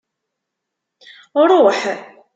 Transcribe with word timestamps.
Ṛuḥ! 1.49 1.79